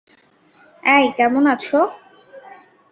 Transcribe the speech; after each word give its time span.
এই, 0.83 1.05
কেমন 1.17 1.43
আছো? 1.47 1.79